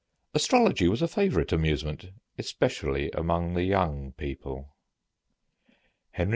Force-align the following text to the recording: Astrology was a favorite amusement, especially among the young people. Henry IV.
Astrology 0.33 0.87
was 0.87 1.03
a 1.03 1.07
favorite 1.07 1.51
amusement, 1.51 2.09
especially 2.39 3.11
among 3.11 3.53
the 3.53 3.65
young 3.65 4.13
people. 4.13 4.73
Henry 6.11 6.29
IV. 6.29 6.29